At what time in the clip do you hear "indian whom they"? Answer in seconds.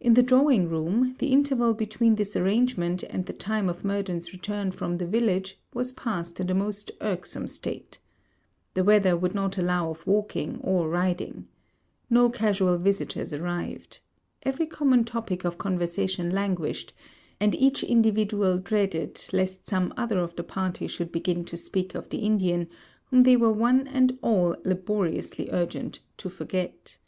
22.18-23.36